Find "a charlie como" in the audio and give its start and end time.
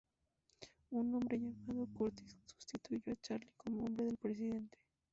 3.13-3.83